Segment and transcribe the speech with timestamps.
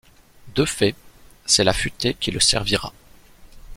[0.55, 0.95] De fait,
[1.45, 2.91] c'est La Futaie qui le servira.